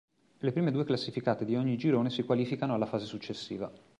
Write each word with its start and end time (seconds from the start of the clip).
Le 0.39 0.51
prime 0.51 0.71
due 0.71 0.83
classificate 0.83 1.45
di 1.45 1.55
ogni 1.55 1.77
girone 1.77 2.09
si 2.09 2.23
qualificano 2.23 2.73
alla 2.73 2.87
fase 2.87 3.05
successiva. 3.05 3.71